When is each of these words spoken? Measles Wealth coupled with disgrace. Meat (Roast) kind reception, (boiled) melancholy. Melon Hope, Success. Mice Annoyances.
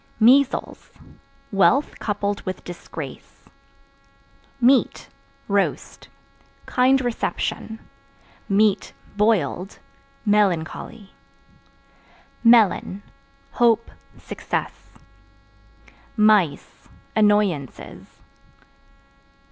Measles 0.19 0.89
Wealth 1.51 1.99
coupled 1.99 2.41
with 2.43 2.63
disgrace. 2.63 3.45
Meat 4.59 5.09
(Roast) 5.47 6.07
kind 6.65 6.99
reception, 7.01 7.77
(boiled) 9.15 9.77
melancholy. 10.25 11.11
Melon 12.43 13.03
Hope, 13.51 13.91
Success. 14.17 14.89
Mice 16.17 16.89
Annoyances. 17.15 18.07